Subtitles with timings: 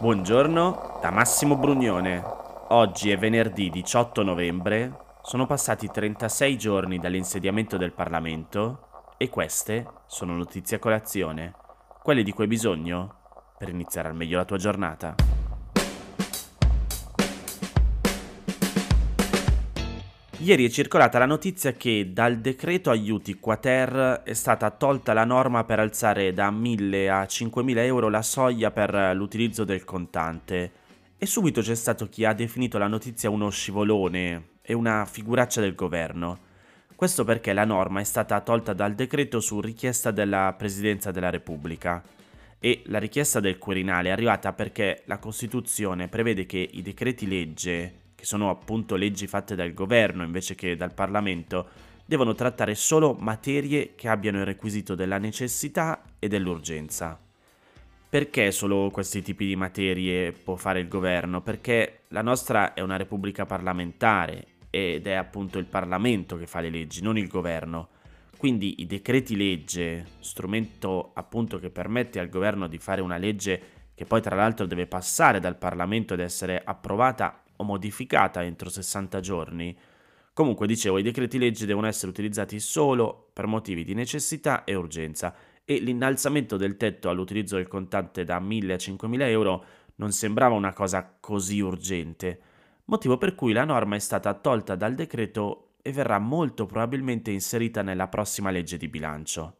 [0.00, 2.24] Buongiorno da Massimo Brugnone.
[2.68, 10.34] Oggi è venerdì 18 novembre, sono passati 36 giorni dall'insediamento del Parlamento e queste sono
[10.34, 11.52] notizie a colazione,
[12.02, 13.14] quelle di cui hai bisogno
[13.58, 15.29] per iniziare al meglio la tua giornata.
[20.42, 25.64] Ieri è circolata la notizia che dal decreto aiuti Quater è stata tolta la norma
[25.64, 30.72] per alzare da 1.000 a 5.000 euro la soglia per l'utilizzo del contante
[31.18, 35.74] e subito c'è stato chi ha definito la notizia uno scivolone e una figuraccia del
[35.74, 36.38] governo.
[36.96, 42.02] Questo perché la norma è stata tolta dal decreto su richiesta della Presidenza della Repubblica
[42.58, 48.08] e la richiesta del Quirinale è arrivata perché la Costituzione prevede che i decreti legge
[48.20, 53.94] che sono appunto leggi fatte dal governo invece che dal Parlamento, devono trattare solo materie
[53.94, 57.18] che abbiano il requisito della necessità e dell'urgenza.
[58.10, 61.40] Perché solo questi tipi di materie può fare il governo?
[61.40, 66.68] Perché la nostra è una repubblica parlamentare ed è appunto il Parlamento che fa le
[66.68, 67.88] leggi, non il governo.
[68.36, 73.62] Quindi i decreti legge, strumento appunto che permette al governo di fare una legge
[73.94, 79.20] che poi tra l'altro deve passare dal Parlamento ed essere approvata o modificata entro 60
[79.20, 79.76] giorni.
[80.32, 85.34] Comunque dicevo, i decreti legge devono essere utilizzati solo per motivi di necessità e urgenza
[85.64, 89.64] e l'innalzamento del tetto all'utilizzo del contante da 1.000 a 5.000 euro
[89.96, 92.40] non sembrava una cosa così urgente,
[92.86, 97.82] motivo per cui la norma è stata tolta dal decreto e verrà molto probabilmente inserita
[97.82, 99.56] nella prossima legge di bilancio.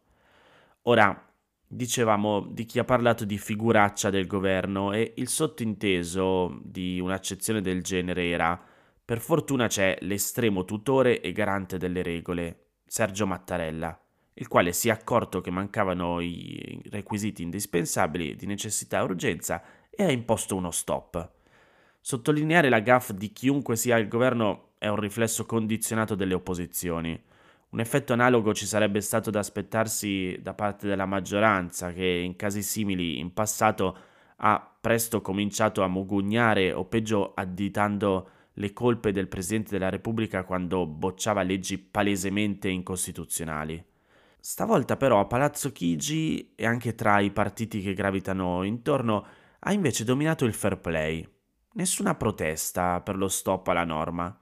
[0.83, 1.30] Ora,
[1.73, 7.81] dicevamo di chi ha parlato di figuraccia del governo e il sottinteso di un'accezione del
[7.81, 8.61] genere era
[9.05, 13.97] per fortuna c'è l'estremo tutore e garante delle regole, Sergio Mattarella,
[14.33, 20.03] il quale si è accorto che mancavano i requisiti indispensabili di necessità e urgenza e
[20.03, 21.29] ha imposto uno stop.
[22.01, 27.21] Sottolineare la gaffe di chiunque sia il governo è un riflesso condizionato delle opposizioni.
[27.71, 32.63] Un effetto analogo ci sarebbe stato da aspettarsi da parte della maggioranza, che in casi
[32.63, 33.97] simili in passato
[34.37, 40.85] ha presto cominciato a mugugnare o peggio additando le colpe del Presidente della Repubblica quando
[40.85, 43.81] bocciava leggi palesemente incostituzionali.
[44.37, 49.25] Stavolta però a Palazzo Chigi e anche tra i partiti che gravitano intorno
[49.59, 51.25] ha invece dominato il fair play.
[51.73, 54.37] Nessuna protesta per lo stop alla norma.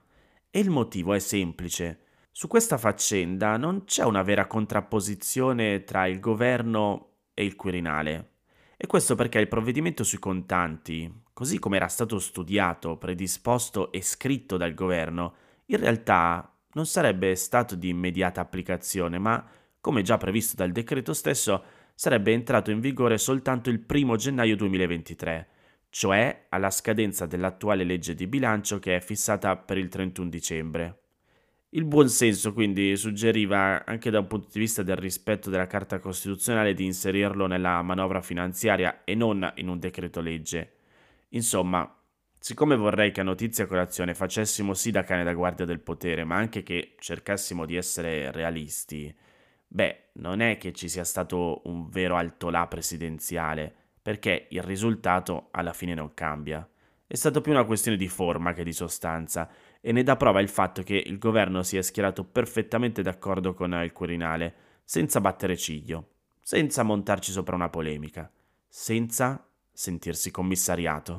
[0.50, 2.06] E il motivo è semplice.
[2.40, 8.36] Su questa faccenda non c'è una vera contrapposizione tra il governo e il Quirinale.
[8.78, 14.56] E questo perché il provvedimento sui contanti, così come era stato studiato, predisposto e scritto
[14.56, 15.34] dal governo,
[15.66, 19.46] in realtà non sarebbe stato di immediata applicazione, ma,
[19.78, 21.62] come già previsto dal decreto stesso,
[21.94, 25.48] sarebbe entrato in vigore soltanto il 1 gennaio 2023,
[25.90, 30.99] cioè alla scadenza dell'attuale legge di bilancio che è fissata per il 31 dicembre.
[31.72, 36.00] Il buon senso quindi suggeriva, anche da un punto di vista del rispetto della Carta
[36.00, 40.72] Costituzionale, di inserirlo nella manovra finanziaria e non in un decreto legge.
[41.28, 41.88] Insomma,
[42.40, 46.34] siccome vorrei che a notizia colazione facessimo sì da cane da guardia del potere, ma
[46.34, 49.14] anche che cercassimo di essere realisti,
[49.68, 55.72] beh, non è che ci sia stato un vero altolà presidenziale, perché il risultato alla
[55.72, 56.68] fine non cambia.
[57.06, 59.48] È stato più una questione di forma che di sostanza
[59.80, 63.72] e ne dà prova il fatto che il governo si è schierato perfettamente d'accordo con
[63.82, 64.54] il Quirinale,
[64.84, 66.08] senza battere ciglio,
[66.40, 68.30] senza montarci sopra una polemica,
[68.68, 71.16] senza sentirsi commissariato.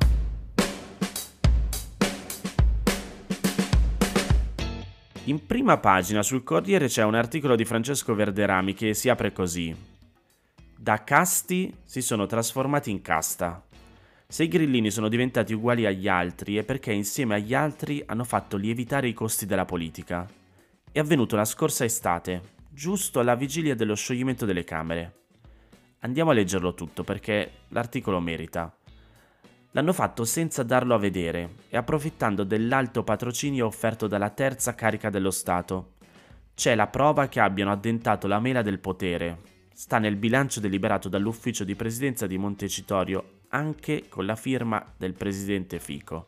[5.26, 9.76] In prima pagina sul Corriere c'è un articolo di Francesco Verderami che si apre così.
[10.76, 13.64] Da casti si sono trasformati in casta.
[14.32, 18.56] Se i grillini sono diventati uguali agli altri è perché insieme agli altri hanno fatto
[18.56, 20.26] lievitare i costi della politica.
[20.90, 25.24] È avvenuto la scorsa estate, giusto alla vigilia dello scioglimento delle Camere.
[26.00, 28.74] Andiamo a leggerlo tutto perché l'articolo merita.
[29.72, 35.32] L'hanno fatto senza darlo a vedere e approfittando dell'alto patrocinio offerto dalla terza carica dello
[35.32, 35.96] Stato.
[36.56, 39.40] C'è la prova che abbiano addentato la mela del potere.
[39.74, 45.80] Sta nel bilancio deliberato dall'ufficio di presidenza di Montecitorio anche con la firma del presidente
[45.80, 46.28] Fico.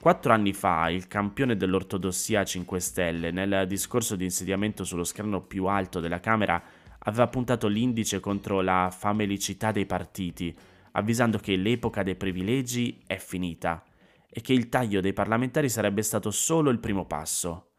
[0.00, 5.66] Quattro anni fa il campione dell'ortodossia 5 Stelle, nel discorso di insediamento sullo schermo più
[5.66, 6.62] alto della Camera,
[6.98, 10.56] aveva puntato l'indice contro la famelicità dei partiti,
[10.92, 13.84] avvisando che l'epoca dei privilegi è finita
[14.28, 17.70] e che il taglio dei parlamentari sarebbe stato solo il primo passo.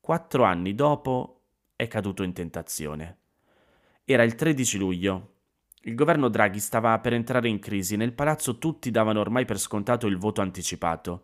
[0.00, 1.44] Quattro anni dopo
[1.76, 3.18] è caduto in tentazione.
[4.04, 5.35] Era il 13 luglio
[5.86, 10.08] Il governo Draghi stava per entrare in crisi, nel palazzo tutti davano ormai per scontato
[10.08, 11.22] il voto anticipato.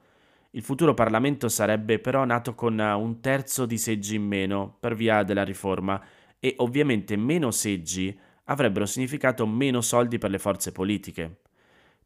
[0.50, 5.24] Il futuro Parlamento sarebbe però nato con un terzo di seggi in meno per via
[5.24, 6.00] della riforma
[6.38, 11.38] e ovviamente meno seggi avrebbero significato meno soldi per le forze politiche.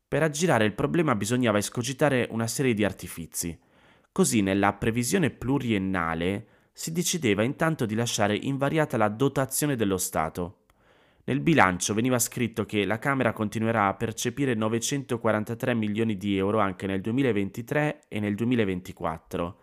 [0.08, 3.58] Per aggirare il problema bisognava escogitare una serie di artifizi.
[4.10, 10.60] Così nella previsione pluriennale si decideva intanto di lasciare invariata la dotazione dello Stato.
[11.28, 16.86] Nel bilancio veniva scritto che la Camera continuerà a percepire 943 milioni di euro anche
[16.86, 19.58] nel 2023 e nel 2024.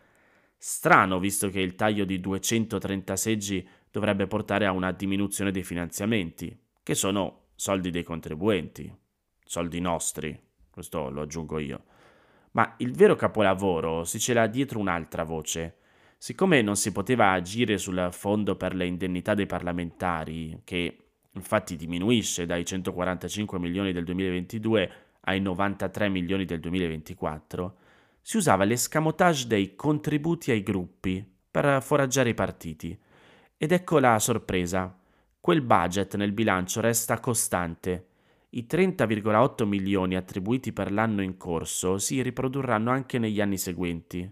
[0.57, 6.54] Strano visto che il taglio di 230 seggi dovrebbe portare a una diminuzione dei finanziamenti,
[6.83, 8.94] che sono soldi dei contribuenti,
[9.45, 10.38] soldi nostri,
[10.69, 11.83] questo lo aggiungo io.
[12.51, 15.77] Ma il vero capolavoro si cela dietro un'altra voce.
[16.18, 21.03] Siccome non si poteva agire sul fondo per le indennità dei parlamentari, che
[21.33, 24.91] infatti diminuisce dai 145 milioni del 2022
[25.21, 27.77] ai 93 milioni del 2024,
[28.21, 32.97] si usava l'escamotage dei contributi ai gruppi per foraggiare i partiti.
[33.57, 34.97] Ed ecco la sorpresa.
[35.39, 38.07] Quel budget nel bilancio resta costante.
[38.51, 44.30] I 30,8 milioni attribuiti per l'anno in corso si riprodurranno anche negli anni seguenti.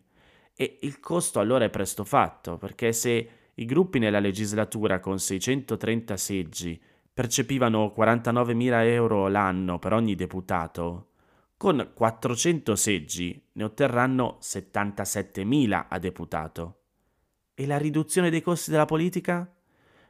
[0.56, 6.18] E il costo allora è presto fatto, perché se i gruppi nella legislatura con 630
[6.18, 6.82] seggi
[7.14, 11.08] percepivano 49.000 euro l'anno per ogni deputato,
[11.58, 16.76] con 400 seggi ne otterranno 77.000 a deputato.
[17.54, 19.48] E la riduzione dei costi della politica?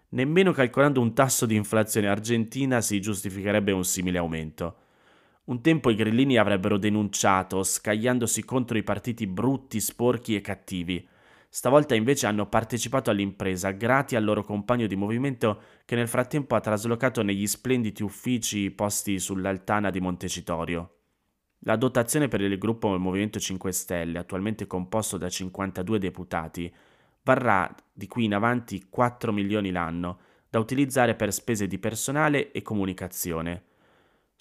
[0.09, 4.75] Nemmeno calcolando un tasso di inflazione argentina si giustificherebbe un simile aumento.
[5.45, 11.05] Un tempo i grillini avrebbero denunciato, scagliandosi contro i partiti brutti, sporchi e cattivi,
[11.53, 16.61] Stavolta invece hanno partecipato all'impresa grati al loro compagno di movimento che nel frattempo ha
[16.61, 20.99] traslocato negli splendidi uffici posti sull'altana di Montecitorio.
[21.63, 26.73] La dotazione per il gruppo Movimento 5 Stelle, attualmente composto da 52 deputati,
[27.23, 30.19] varrà di qui in avanti 4 milioni l'anno,
[30.49, 33.70] da utilizzare per spese di personale e comunicazione.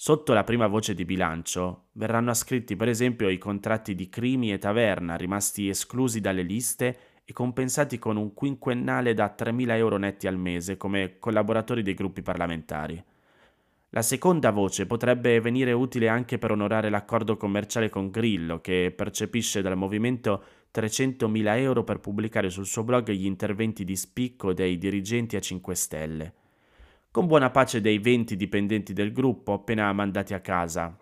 [0.03, 4.57] Sotto la prima voce di bilancio verranno ascritti per esempio i contratti di Crimi e
[4.57, 10.39] Taverna rimasti esclusi dalle liste e compensati con un quinquennale da 3.000 euro netti al
[10.39, 13.05] mese come collaboratori dei gruppi parlamentari.
[13.91, 19.61] La seconda voce potrebbe venire utile anche per onorare l'accordo commerciale con Grillo, che percepisce
[19.61, 20.43] dal movimento
[20.75, 25.75] 300.000 euro per pubblicare sul suo blog gli interventi di spicco dei dirigenti a 5
[25.75, 26.35] Stelle
[27.13, 30.97] con buona pace dei 20 dipendenti del gruppo appena mandati a casa.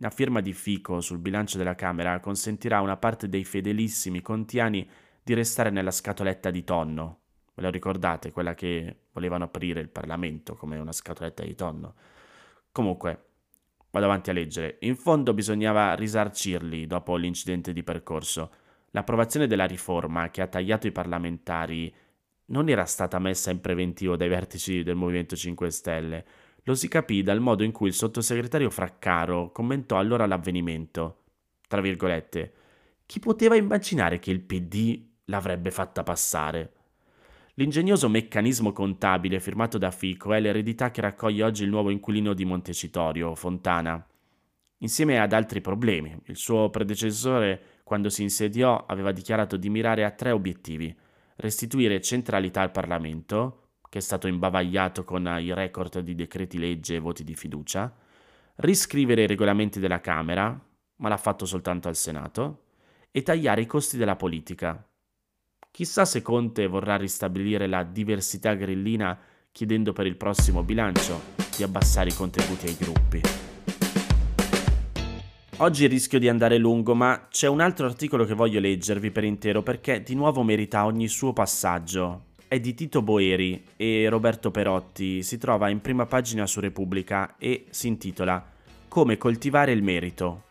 [0.00, 4.86] La firma di Fico sul bilancio della Camera consentirà a una parte dei fedelissimi contiani
[5.22, 7.20] di restare nella scatoletta di tonno.
[7.54, 11.94] Ve lo ricordate, quella che volevano aprire il Parlamento come una scatoletta di tonno?
[12.70, 13.24] Comunque,
[13.90, 14.76] vado avanti a leggere.
[14.80, 18.50] In fondo bisognava risarcirli dopo l'incidente di percorso.
[18.90, 21.94] L'approvazione della riforma che ha tagliato i parlamentari
[22.46, 26.24] non era stata messa in preventivo dai vertici del Movimento 5 Stelle.
[26.64, 31.22] Lo si capì dal modo in cui il sottosegretario Fraccaro commentò allora l'avvenimento.
[31.66, 32.52] Tra virgolette,
[33.06, 36.72] chi poteva immaginare che il PD l'avrebbe fatta passare?
[37.54, 42.44] L'ingegnoso meccanismo contabile firmato da Fico è l'eredità che raccoglie oggi il nuovo inquilino di
[42.44, 44.04] Montecitorio, Fontana.
[44.78, 50.10] Insieme ad altri problemi, il suo predecessore, quando si insediò, aveva dichiarato di mirare a
[50.10, 50.94] tre obiettivi
[51.36, 57.00] restituire centralità al Parlamento, che è stato imbavagliato con i record di decreti legge e
[57.00, 57.94] voti di fiducia,
[58.56, 60.58] riscrivere i regolamenti della Camera,
[60.96, 62.64] ma l'ha fatto soltanto al Senato,
[63.10, 64.84] e tagliare i costi della politica.
[65.70, 69.18] Chissà se Conte vorrà ristabilire la diversità grillina
[69.50, 71.20] chiedendo per il prossimo bilancio
[71.56, 73.20] di abbassare i contributi ai gruppi.
[75.58, 79.62] Oggi rischio di andare lungo, ma c'è un altro articolo che voglio leggervi per intero
[79.62, 82.32] perché di nuovo merita ogni suo passaggio.
[82.48, 87.66] È di Tito Boeri e Roberto Perotti, si trova in prima pagina su Repubblica e
[87.70, 88.44] si intitola
[88.88, 90.42] Come coltivare il merito.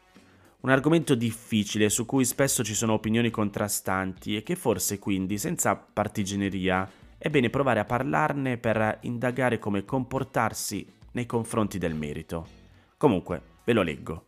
[0.61, 5.75] Un argomento difficile su cui spesso ci sono opinioni contrastanti e che forse quindi, senza
[5.75, 12.47] partigianeria, è bene provare a parlarne per indagare come comportarsi nei confronti del merito.
[12.95, 14.25] Comunque, ve lo leggo.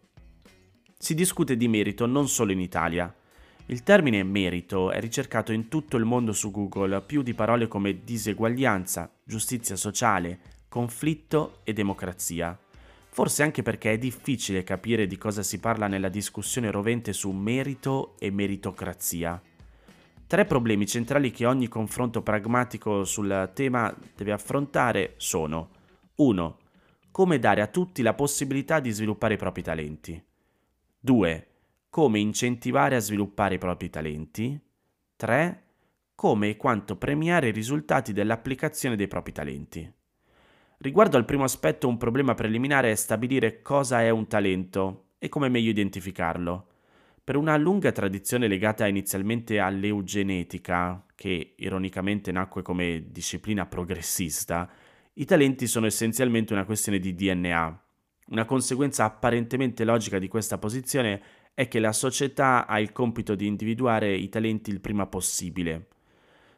[1.05, 3.13] Si discute di merito non solo in Italia.
[3.67, 8.03] Il termine merito è ricercato in tutto il mondo su Google più di parole come
[8.03, 12.57] diseguaglianza, giustizia sociale, conflitto e democrazia.
[13.09, 18.15] Forse anche perché è difficile capire di cosa si parla nella discussione rovente su merito
[18.17, 19.39] e meritocrazia.
[20.25, 25.69] Tre problemi centrali che ogni confronto pragmatico sul tema deve affrontare sono
[26.15, 26.57] 1.
[27.11, 30.23] come dare a tutti la possibilità di sviluppare i propri talenti.
[31.05, 31.47] 2.
[31.91, 34.59] Come incentivare a sviluppare i propri talenti.
[35.15, 35.63] 3.
[36.15, 39.93] Come e quanto premiare i risultati dell'applicazione dei propri talenti.
[40.79, 45.47] Riguardo al primo aspetto, un problema preliminare è stabilire cosa è un talento e come
[45.47, 46.69] meglio identificarlo.
[47.23, 54.67] Per una lunga tradizione legata inizialmente all'eugenetica, che ironicamente nacque come disciplina progressista,
[55.13, 57.84] i talenti sono essenzialmente una questione di DNA.
[58.27, 61.21] Una conseguenza apparentemente logica di questa posizione
[61.53, 65.87] è che la società ha il compito di individuare i talenti il prima possibile.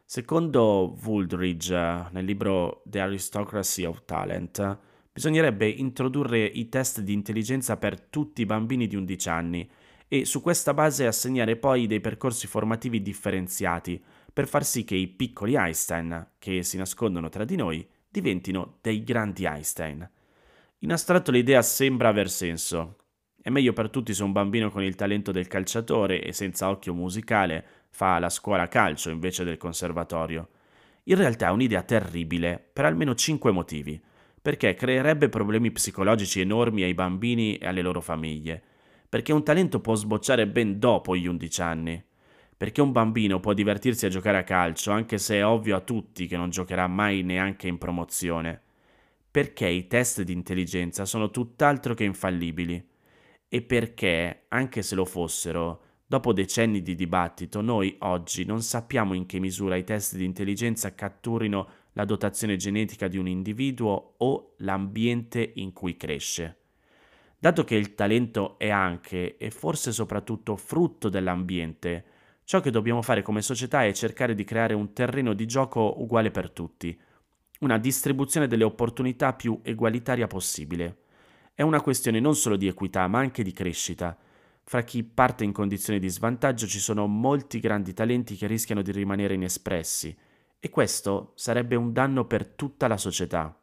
[0.04, 4.78] Secondo Wooldridge, nel libro The Aristocracy of Talent,
[5.12, 9.70] bisognerebbe introdurre i test di intelligenza per tutti i bambini di 11 anni
[10.08, 15.08] e su questa base assegnare poi dei percorsi formativi differenziati per far sì che i
[15.08, 20.08] piccoli Einstein, che si nascondono tra di noi, diventino dei grandi Einstein.
[20.82, 22.98] In astratto l'idea sembra aver senso.
[23.42, 26.94] È meglio per tutti se un bambino con il talento del calciatore e senza occhio
[26.94, 30.50] musicale fa la scuola calcio invece del conservatorio.
[31.04, 34.00] In realtà è un'idea terribile per almeno cinque motivi,
[34.40, 38.62] perché creerebbe problemi psicologici enormi ai bambini e alle loro famiglie,
[39.08, 42.00] perché un talento può sbocciare ben dopo gli undici anni,
[42.56, 46.28] perché un bambino può divertirsi a giocare a calcio anche se è ovvio a tutti
[46.28, 48.62] che non giocherà mai neanche in promozione,
[49.30, 52.86] perché i test di intelligenza sono tutt'altro che infallibili
[53.48, 59.26] e perché, anche se lo fossero, dopo decenni di dibattito, noi oggi non sappiamo in
[59.26, 65.52] che misura i test di intelligenza catturino la dotazione genetica di un individuo o l'ambiente
[65.56, 66.56] in cui cresce.
[67.38, 72.04] Dato che il talento è anche e forse soprattutto frutto dell'ambiente,
[72.48, 76.30] Ciò che dobbiamo fare come società è cercare di creare un terreno di gioco uguale
[76.30, 76.98] per tutti,
[77.58, 80.98] una distribuzione delle opportunità più egualitaria possibile.
[81.54, 84.16] È una questione non solo di equità, ma anche di crescita.
[84.62, 88.92] Fra chi parte in condizioni di svantaggio ci sono molti grandi talenti che rischiano di
[88.92, 90.16] rimanere inespressi,
[90.60, 93.58] e questo sarebbe un danno per tutta la società.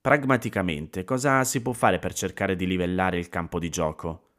[0.00, 4.30] Pragmaticamente, cosa si può fare per cercare di livellare il campo di gioco?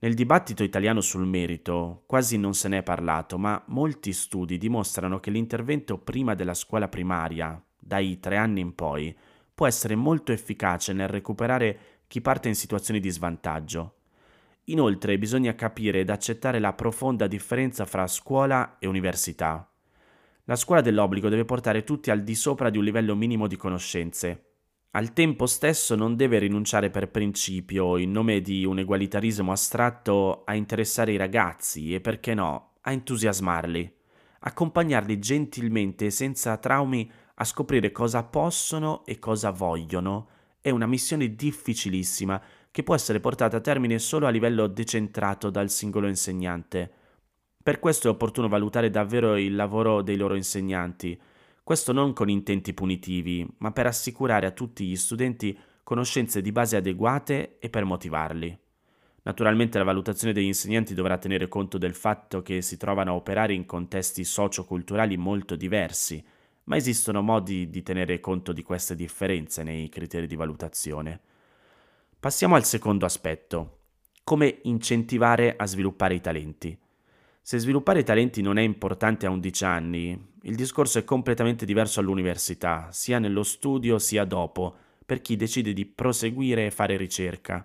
[0.00, 5.20] Nel dibattito italiano sul merito quasi non se ne è parlato, ma molti studi dimostrano
[5.20, 9.16] che l'intervento prima della scuola primaria, dai tre anni in poi,
[9.54, 13.94] può essere molto efficace nel recuperare chi parte in situazioni di svantaggio.
[14.64, 19.70] Inoltre bisogna capire ed accettare la profonda differenza fra scuola e università.
[20.44, 24.46] La scuola dell'obbligo deve portare tutti al di sopra di un livello minimo di conoscenze,
[24.96, 30.54] al tempo stesso non deve rinunciare per principio, in nome di un egualitarismo astratto, a
[30.54, 33.94] interessare i ragazzi e, perché no, a entusiasmarli,
[34.40, 40.28] accompagnarli gentilmente e senza traumi a scoprire cosa possono e cosa vogliono.
[40.60, 42.40] È una missione difficilissima
[42.70, 46.90] che può essere portata a termine solo a livello decentrato dal singolo insegnante.
[47.62, 51.18] Per questo è opportuno valutare davvero il lavoro dei loro insegnanti,
[51.66, 56.76] questo non con intenti punitivi, ma per assicurare a tutti gli studenti conoscenze di base
[56.76, 58.56] adeguate e per motivarli.
[59.22, 63.52] Naturalmente la valutazione degli insegnanti dovrà tenere conto del fatto che si trovano a operare
[63.52, 66.24] in contesti socioculturali molto diversi,
[66.66, 71.20] ma esistono modi di tenere conto di queste differenze nei criteri di valutazione.
[72.18, 73.78] Passiamo al secondo aspetto,
[74.24, 76.76] come incentivare a sviluppare i talenti.
[77.40, 82.00] Se sviluppare i talenti non è importante a 11 anni, il discorso è completamente diverso
[82.00, 84.74] all'università, sia nello studio sia dopo,
[85.06, 87.64] per chi decide di proseguire e fare ricerca.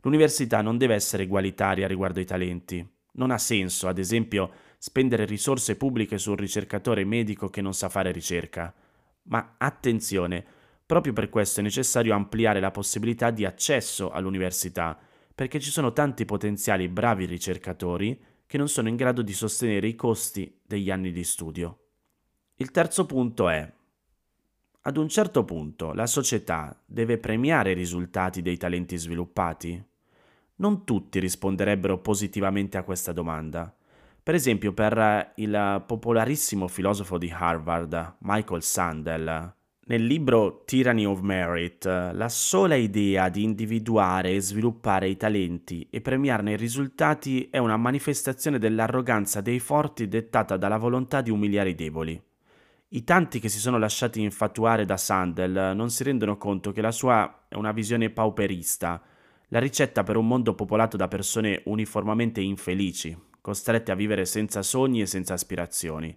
[0.00, 2.86] L'università non deve essere egualitaria riguardo ai talenti.
[3.12, 7.88] Non ha senso, ad esempio, spendere risorse pubbliche su un ricercatore medico che non sa
[7.88, 8.72] fare ricerca.
[9.24, 10.44] Ma attenzione,
[10.86, 14.98] proprio per questo è necessario ampliare la possibilità di accesso all'università,
[15.34, 19.94] perché ci sono tanti potenziali bravi ricercatori che non sono in grado di sostenere i
[19.94, 21.78] costi degli anni di studio.
[22.54, 23.70] Il terzo punto è,
[24.82, 29.84] ad un certo punto la società deve premiare i risultati dei talenti sviluppati?
[30.56, 33.72] Non tutti risponderebbero positivamente a questa domanda.
[34.28, 39.54] Per esempio, per il popolarissimo filosofo di Harvard, Michael Sandel,
[39.86, 46.02] nel libro Tyranny of Merit, la sola idea di individuare e sviluppare i talenti e
[46.02, 51.74] premiarne i risultati è una manifestazione dell'arroganza dei forti dettata dalla volontà di umiliare i
[51.74, 52.22] deboli.
[52.88, 56.92] I tanti che si sono lasciati infatuare da Sandel non si rendono conto che la
[56.92, 59.00] sua è una visione pauperista,
[59.48, 63.16] la ricetta per un mondo popolato da persone uniformemente infelici,
[63.48, 66.14] costrette a vivere senza sogni e senza aspirazioni.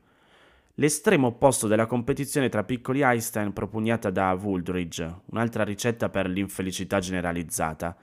[0.75, 7.95] l'estremo opposto della competizione tra piccoli Einstein propugnata da Wooldridge, un'altra ricetta per l'infelicità generalizzata.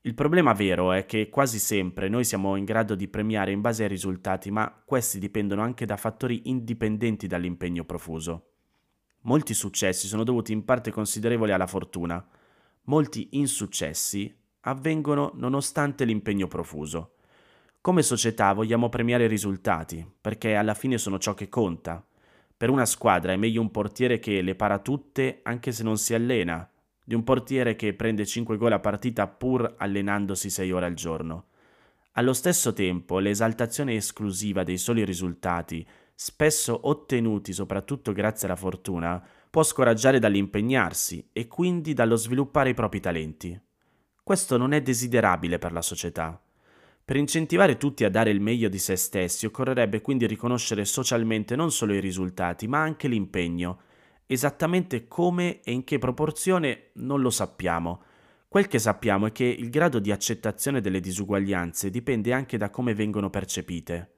[0.00, 3.84] Il problema vero è che quasi sempre noi siamo in grado di premiare in base
[3.84, 8.50] ai risultati, ma questi dipendono anche da fattori indipendenti dall'impegno profuso.
[9.22, 12.24] Molti successi sono dovuti in parte considerevoli alla fortuna,
[12.84, 17.15] molti insuccessi avvengono nonostante l'impegno profuso.
[17.86, 22.04] Come società vogliamo premiare i risultati, perché alla fine sono ciò che conta.
[22.56, 26.12] Per una squadra è meglio un portiere che le para tutte anche se non si
[26.12, 26.68] allena,
[27.04, 31.44] di un portiere che prende 5 gol a partita pur allenandosi 6 ore al giorno.
[32.14, 39.62] Allo stesso tempo, l'esaltazione esclusiva dei soli risultati, spesso ottenuti soprattutto grazie alla fortuna, può
[39.62, 43.56] scoraggiare dall'impegnarsi e quindi dallo sviluppare i propri talenti.
[44.24, 46.40] Questo non è desiderabile per la società.
[47.06, 51.70] Per incentivare tutti a dare il meglio di se stessi occorrerebbe quindi riconoscere socialmente non
[51.70, 53.78] solo i risultati, ma anche l'impegno.
[54.26, 58.02] Esattamente come e in che proporzione non lo sappiamo.
[58.48, 62.92] Quel che sappiamo è che il grado di accettazione delle disuguaglianze dipende anche da come
[62.92, 64.14] vengono percepite.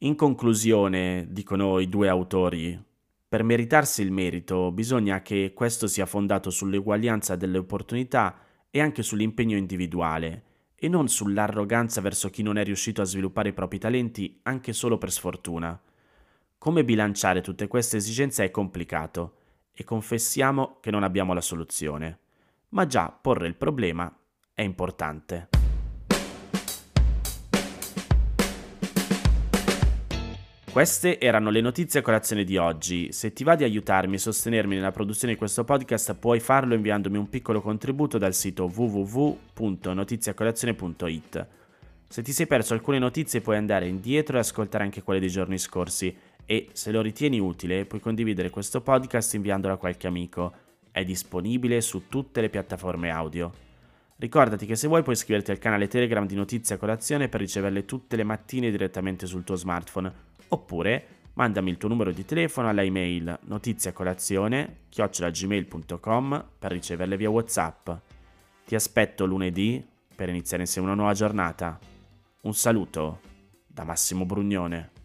[0.00, 2.78] In conclusione, dicono i due autori,
[3.26, 9.56] per meritarsi il merito bisogna che questo sia fondato sull'uguaglianza delle opportunità e anche sull'impegno
[9.56, 10.42] individuale,
[10.78, 14.96] e non sull'arroganza verso chi non è riuscito a sviluppare i propri talenti anche solo
[14.96, 15.78] per sfortuna.
[16.56, 19.34] Come bilanciare tutte queste esigenze è complicato
[19.72, 22.18] e confessiamo che non abbiamo la soluzione,
[22.70, 24.12] ma già porre il problema
[24.52, 25.57] è importante.
[30.78, 33.10] Queste erano le notizie a colazione di oggi.
[33.10, 37.18] Se ti va di aiutarmi e sostenermi nella produzione di questo podcast, puoi farlo inviandomi
[37.18, 41.46] un piccolo contributo dal sito www.notiziacolazione.it.
[42.06, 45.58] Se ti sei perso alcune notizie puoi andare indietro e ascoltare anche quelle dei giorni
[45.58, 46.16] scorsi
[46.46, 50.52] e se lo ritieni utile puoi condividere questo podcast inviandolo a qualche amico.
[50.92, 53.50] È disponibile su tutte le piattaforme audio.
[54.14, 57.84] Ricordati che se vuoi puoi iscriverti al canale Telegram di Notizie a Colazione per riceverle
[57.84, 62.82] tutte le mattine direttamente sul tuo smartphone oppure mandami il tuo numero di telefono alla
[62.82, 67.90] email notiziacolazione-gmail.com per riceverle via Whatsapp.
[68.64, 71.78] Ti aspetto lunedì per iniziare insieme una nuova giornata.
[72.42, 73.20] Un saluto
[73.66, 74.97] da Massimo Brugnone.